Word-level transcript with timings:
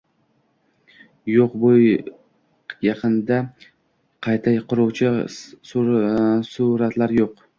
Yo‘q, 1.31 1.57
bu 1.65 1.73
yaqinda 2.87 3.37
qayta 4.27 4.55
quruvchi 4.73 5.13
suvratlar 6.53 7.17
yo‘q. 7.21 7.47